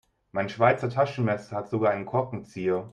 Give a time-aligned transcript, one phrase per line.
[0.31, 2.89] Mein Schweizer Taschenmesser hat sogar einen Korkenzieher.